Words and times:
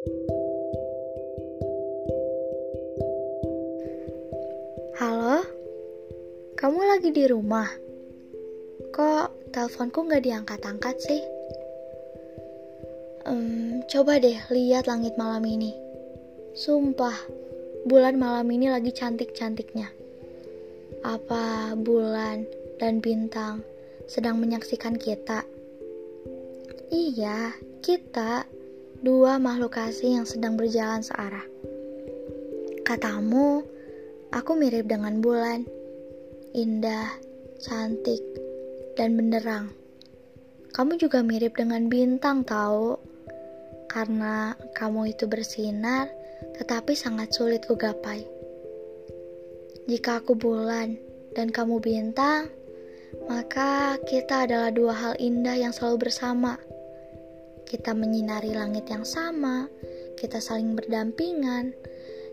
Halo, 0.00 0.16
kamu 6.56 6.80
lagi 6.88 7.12
di 7.12 7.28
rumah? 7.28 7.68
Kok 8.96 9.52
teleponku 9.52 10.08
nggak 10.08 10.24
diangkat-angkat 10.24 10.96
sih? 11.04 11.20
Um, 13.28 13.84
coba 13.92 14.16
deh 14.16 14.40
lihat 14.48 14.88
langit 14.88 15.20
malam 15.20 15.44
ini. 15.44 15.76
Sumpah, 16.56 17.20
bulan 17.84 18.16
malam 18.16 18.48
ini 18.48 18.72
lagi 18.72 18.96
cantik-cantiknya. 18.96 19.92
Apa 21.04 21.76
bulan 21.76 22.48
dan 22.80 23.04
bintang 23.04 23.60
sedang 24.08 24.40
menyaksikan 24.40 24.96
kita? 24.96 25.44
Iya, 26.88 27.52
kita 27.84 28.48
dua 29.00 29.40
makhluk 29.40 29.80
asing 29.80 30.20
yang 30.20 30.28
sedang 30.28 30.60
berjalan 30.60 31.00
searah. 31.00 31.44
Katamu, 32.84 33.64
aku 34.28 34.52
mirip 34.60 34.92
dengan 34.92 35.24
bulan, 35.24 35.64
indah, 36.52 37.08
cantik, 37.64 38.20
dan 39.00 39.16
benderang. 39.16 39.72
Kamu 40.76 41.00
juga 41.00 41.24
mirip 41.24 41.56
dengan 41.56 41.88
bintang, 41.88 42.44
tahu? 42.44 43.00
Karena 43.88 44.52
kamu 44.76 45.16
itu 45.16 45.24
bersinar, 45.24 46.12
tetapi 46.60 46.92
sangat 46.92 47.32
sulit 47.32 47.64
kugapai. 47.64 48.28
Jika 49.88 50.20
aku 50.20 50.36
bulan 50.36 51.00
dan 51.32 51.48
kamu 51.48 51.80
bintang, 51.80 52.52
maka 53.26 53.96
kita 54.04 54.44
adalah 54.44 54.68
dua 54.68 54.92
hal 54.92 55.14
indah 55.16 55.56
yang 55.56 55.72
selalu 55.72 56.06
bersama. 56.06 56.60
Kita 57.70 57.94
menyinari 57.94 58.50
langit 58.50 58.90
yang 58.90 59.06
sama, 59.06 59.70
kita 60.18 60.42
saling 60.42 60.74
berdampingan, 60.74 61.70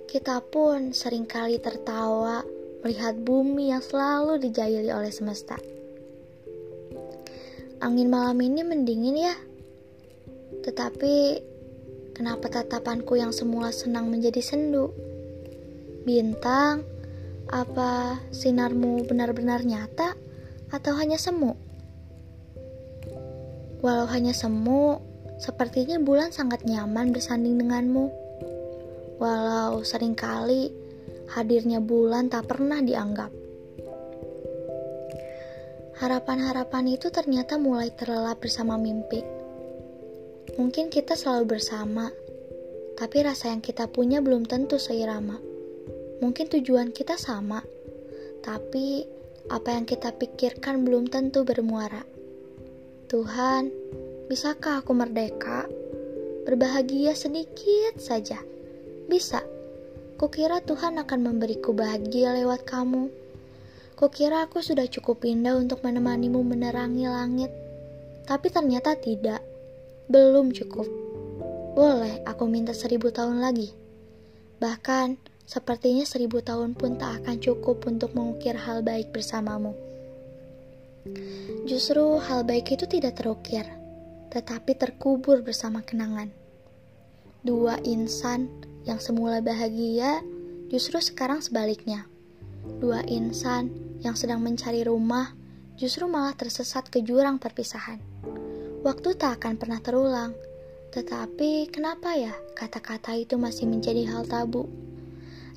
kita 0.10 0.42
pun 0.42 0.98
sering 0.98 1.30
kali 1.30 1.62
tertawa 1.62 2.42
melihat 2.82 3.14
bumi 3.22 3.70
yang 3.70 3.86
selalu 3.86 4.42
dijaili 4.42 4.90
oleh 4.90 5.14
semesta. 5.14 5.54
Angin 7.86 8.10
malam 8.10 8.42
ini 8.42 8.66
mendingin 8.66 9.30
ya, 9.30 9.36
tetapi 10.66 11.38
kenapa 12.18 12.50
tatapanku 12.50 13.22
yang 13.22 13.30
semula 13.30 13.70
senang 13.70 14.10
menjadi 14.10 14.42
sendu? 14.42 14.90
Bintang, 16.02 16.82
apa 17.54 18.18
sinarmu 18.34 19.06
benar-benar 19.06 19.62
nyata 19.62 20.18
atau 20.74 20.98
hanya 20.98 21.22
semu? 21.22 21.54
Walau 23.86 24.10
hanya 24.10 24.34
semu, 24.34 25.07
sepertinya 25.38 26.02
bulan 26.02 26.34
sangat 26.34 26.66
nyaman 26.66 27.14
bersanding 27.14 27.58
denganmu. 27.62 28.10
Walau 29.18 29.82
sering 29.82 30.14
kali 30.14 30.70
hadirnya 31.34 31.82
bulan 31.82 32.30
tak 32.30 32.48
pernah 32.48 32.80
dianggap. 32.80 33.32
Harapan-harapan 35.98 36.94
itu 36.94 37.10
ternyata 37.10 37.58
mulai 37.58 37.90
terlelap 37.90 38.38
bersama 38.38 38.78
mimpi. 38.78 39.26
Mungkin 40.56 40.94
kita 40.94 41.18
selalu 41.18 41.58
bersama, 41.58 42.14
tapi 42.94 43.26
rasa 43.26 43.50
yang 43.50 43.66
kita 43.66 43.90
punya 43.90 44.22
belum 44.22 44.46
tentu 44.46 44.78
seirama. 44.78 45.42
Mungkin 46.22 46.54
tujuan 46.54 46.94
kita 46.94 47.18
sama, 47.18 47.66
tapi 48.46 49.06
apa 49.50 49.70
yang 49.74 49.90
kita 49.90 50.14
pikirkan 50.14 50.86
belum 50.86 51.10
tentu 51.10 51.42
bermuara. 51.42 52.06
Tuhan, 53.10 53.74
bisakah 54.28 54.84
aku 54.84 54.92
merdeka? 54.92 55.64
Berbahagia 56.44 57.16
sedikit 57.16 57.96
saja 57.96 58.44
bisa. 59.08 59.40
Kukira 60.20 60.60
Tuhan 60.60 61.00
akan 61.00 61.20
memberiku 61.24 61.72
bahagia 61.72 62.36
lewat 62.36 62.68
kamu. 62.68 63.08
Kukira 63.96 64.44
aku 64.44 64.60
sudah 64.60 64.84
cukup 64.92 65.24
indah 65.24 65.56
untuk 65.56 65.80
menemanimu 65.80 66.44
menerangi 66.44 67.08
langit. 67.08 67.52
Tapi 68.28 68.52
ternyata 68.52 69.00
tidak. 69.00 69.40
Belum 70.12 70.52
cukup. 70.52 70.92
Boleh 71.72 72.20
aku 72.28 72.52
minta 72.52 72.76
seribu 72.76 73.14
tahun 73.16 73.40
lagi. 73.40 73.72
Bahkan, 74.60 75.16
sepertinya 75.48 76.04
seribu 76.04 76.44
tahun 76.44 76.76
pun 76.76 77.00
tak 77.00 77.24
akan 77.24 77.40
cukup 77.40 77.86
untuk 77.88 78.12
mengukir 78.12 78.60
hal 78.60 78.84
baik 78.84 79.16
bersamamu. 79.16 79.72
Justru 81.64 82.20
hal 82.20 82.44
baik 82.44 82.76
itu 82.76 82.90
tidak 82.90 83.22
terukir, 83.22 83.64
tetapi 84.32 84.76
terkubur 84.76 85.42
bersama 85.44 85.84
kenangan. 85.84 86.32
Dua 87.46 87.80
insan 87.88 88.52
yang 88.84 89.00
semula 89.00 89.40
bahagia, 89.40 90.24
justru 90.68 91.00
sekarang 91.00 91.40
sebaliknya. 91.40 92.08
Dua 92.80 93.04
insan 93.08 93.72
yang 94.04 94.20
sedang 94.20 94.44
mencari 94.44 94.84
rumah, 94.84 95.32
justru 95.80 96.10
malah 96.10 96.36
tersesat 96.36 96.92
ke 96.92 97.00
jurang 97.06 97.40
perpisahan. 97.40 98.00
Waktu 98.84 99.16
tak 99.16 99.42
akan 99.42 99.56
pernah 99.60 99.80
terulang, 99.80 100.32
tetapi 100.92 101.68
kenapa 101.70 102.16
ya 102.16 102.34
kata-kata 102.56 103.14
itu 103.16 103.36
masih 103.36 103.68
menjadi 103.68 104.08
hal 104.10 104.26
tabu? 104.26 104.68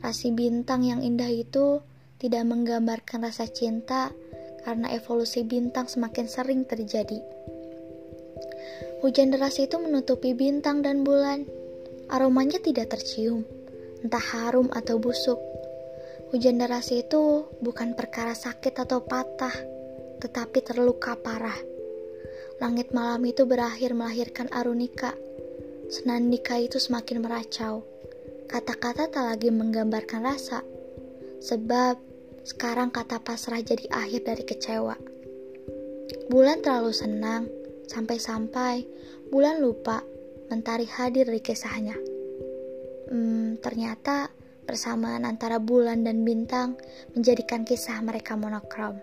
Rasi 0.01 0.33
bintang 0.33 0.85
yang 0.85 1.05
indah 1.05 1.29
itu 1.29 1.85
tidak 2.21 2.45
menggambarkan 2.49 3.25
rasa 3.25 3.49
cinta 3.49 4.13
karena 4.65 4.93
evolusi 4.93 5.41
bintang 5.45 5.89
semakin 5.89 6.29
sering 6.29 6.69
terjadi. 6.69 7.21
Hujan 9.01 9.33
deras 9.33 9.57
itu 9.57 9.81
menutupi 9.81 10.37
bintang 10.37 10.85
dan 10.85 11.03
bulan 11.03 11.49
Aromanya 12.11 12.59
tidak 12.59 12.91
tercium, 12.91 13.47
entah 14.03 14.19
harum 14.19 14.67
atau 14.75 14.99
busuk. 14.99 15.39
Hujan 16.35 16.59
deras 16.59 16.91
itu 16.91 17.47
bukan 17.63 17.95
perkara 17.95 18.35
sakit 18.35 18.75
atau 18.75 19.07
patah, 19.07 19.55
tetapi 20.19 20.59
terluka 20.59 21.15
parah. 21.15 21.55
Langit 22.59 22.91
malam 22.91 23.23
itu 23.31 23.47
berakhir 23.47 23.95
melahirkan 23.95 24.51
Arunika. 24.51 25.15
Senandika 25.87 26.59
itu 26.59 26.83
semakin 26.83 27.23
meracau. 27.23 27.87
Kata-kata 28.51 29.07
tak 29.07 29.25
lagi 29.31 29.55
menggambarkan 29.55 30.27
rasa, 30.27 30.67
sebab 31.39 31.95
sekarang 32.43 32.91
kata 32.91 33.23
pasrah 33.23 33.63
jadi 33.63 33.87
akhir 33.87 34.27
dari 34.27 34.43
kecewa. 34.43 34.99
Bulan 36.27 36.59
terlalu 36.59 36.91
senang, 36.91 37.47
sampai-sampai 37.91 38.87
bulan 39.35 39.59
lupa 39.59 40.07
Mentari 40.51 40.83
hadir 40.83 41.31
di 41.31 41.39
kisahnya. 41.39 41.95
Hmm, 43.07 43.63
ternyata 43.63 44.35
persamaan 44.67 45.23
antara 45.23 45.63
bulan 45.63 46.03
dan 46.03 46.27
bintang 46.27 46.75
menjadikan 47.15 47.63
kisah 47.63 48.03
mereka 48.03 48.35
monokrom. 48.35 48.99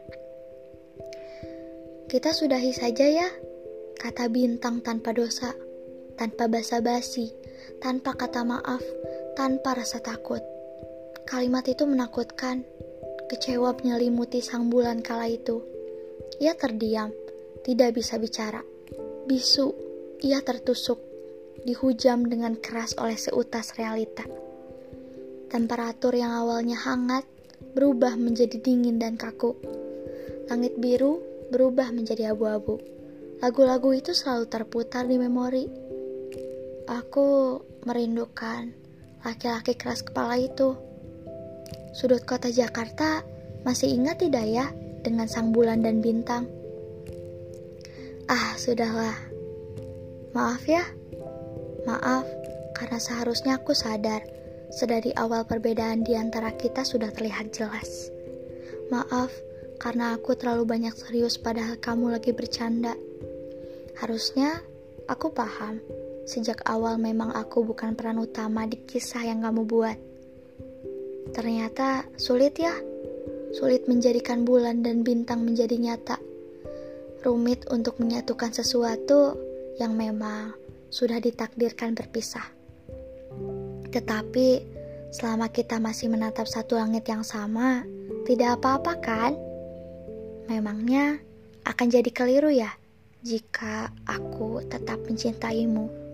Kita 2.12 2.36
sudahi 2.36 2.76
saja 2.76 3.08
ya, 3.08 3.32
kata 3.96 4.28
bintang 4.28 4.84
tanpa 4.84 5.16
dosa, 5.16 5.56
tanpa 6.20 6.52
basa-basi, 6.52 7.32
tanpa 7.80 8.20
kata 8.20 8.44
maaf, 8.44 8.84
tanpa 9.40 9.80
rasa 9.80 10.04
takut. 10.04 10.44
Kalimat 11.24 11.64
itu 11.72 11.88
menakutkan, 11.88 12.68
kecewa 13.32 13.72
menyelimuti 13.80 14.44
sang 14.44 14.68
bulan 14.68 15.00
kala 15.00 15.32
itu. 15.32 15.64
Ia 16.44 16.60
terdiam, 16.60 17.16
tidak 17.64 17.96
bisa 17.96 18.20
bicara. 18.20 18.60
Bisu, 19.28 19.76
ia 20.24 20.40
tertusuk 20.40 21.04
dihujam 21.68 22.32
dengan 22.32 22.56
keras 22.56 22.96
oleh 22.96 23.20
seutas 23.20 23.76
realita. 23.76 24.24
Temperatur 25.52 26.16
yang 26.16 26.32
awalnya 26.32 26.80
hangat 26.80 27.28
berubah 27.76 28.16
menjadi 28.16 28.56
dingin 28.56 29.04
dan 29.04 29.20
kaku. 29.20 29.60
Langit 30.48 30.80
biru 30.80 31.20
berubah 31.52 31.92
menjadi 31.92 32.32
abu-abu. 32.32 32.80
Lagu-lagu 33.44 33.92
itu 33.92 34.16
selalu 34.16 34.48
terputar 34.48 35.04
di 35.04 35.20
memori. 35.20 35.68
Aku 36.88 37.60
merindukan 37.84 38.72
laki-laki 39.28 39.76
keras 39.76 40.08
kepala 40.08 40.40
itu. 40.40 40.72
Sudut 41.92 42.24
kota 42.24 42.48
Jakarta 42.48 43.28
masih 43.68 43.92
ingat 43.92 44.24
tidak 44.24 44.48
ya 44.48 44.72
dengan 45.04 45.28
sang 45.28 45.52
bulan 45.52 45.84
dan 45.84 46.00
bintang? 46.00 46.48
Ah, 48.28 48.60
sudahlah. 48.60 49.16
Maaf 50.36 50.68
ya. 50.68 50.84
Maaf, 51.88 52.28
karena 52.76 53.00
seharusnya 53.00 53.56
aku 53.56 53.72
sadar, 53.72 54.20
sedari 54.68 55.16
awal 55.16 55.48
perbedaan 55.48 56.04
di 56.04 56.12
antara 56.20 56.52
kita 56.52 56.84
sudah 56.84 57.08
terlihat 57.08 57.56
jelas. 57.56 58.12
Maaf, 58.92 59.32
karena 59.80 60.12
aku 60.20 60.36
terlalu 60.36 60.68
banyak 60.68 60.92
serius 61.00 61.40
padahal 61.40 61.80
kamu 61.80 62.20
lagi 62.20 62.36
bercanda. 62.36 63.00
Harusnya 63.96 64.60
aku 65.08 65.32
paham, 65.32 65.80
sejak 66.28 66.68
awal 66.68 67.00
memang 67.00 67.32
aku 67.32 67.64
bukan 67.64 67.96
peran 67.96 68.20
utama 68.20 68.68
di 68.68 68.76
kisah 68.76 69.24
yang 69.24 69.48
kamu 69.48 69.64
buat. 69.64 69.98
Ternyata 71.32 72.12
sulit 72.20 72.60
ya, 72.60 72.76
sulit 73.56 73.88
menjadikan 73.88 74.44
bulan 74.44 74.84
dan 74.84 75.08
bintang 75.08 75.48
menjadi 75.48 75.80
nyata. 75.80 76.20
Rumit 77.28 77.68
untuk 77.68 78.00
menyatukan 78.00 78.56
sesuatu 78.56 79.36
yang 79.84 80.00
memang 80.00 80.56
sudah 80.88 81.20
ditakdirkan 81.20 81.92
berpisah. 81.92 82.48
Tetapi 83.92 84.48
selama 85.12 85.52
kita 85.52 85.76
masih 85.84 86.08
menatap 86.08 86.48
satu 86.48 86.80
langit 86.80 87.04
yang 87.12 87.28
sama, 87.28 87.84
tidak 88.24 88.64
apa-apa 88.64 88.94
kan? 89.04 89.32
Memangnya 90.48 91.20
akan 91.68 91.92
jadi 91.92 92.08
keliru 92.16 92.48
ya 92.48 92.72
jika 93.28 93.92
aku 94.08 94.64
tetap 94.72 95.04
mencintaimu. 95.04 96.08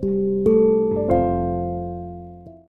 thank 0.00 0.48
you 0.48 0.49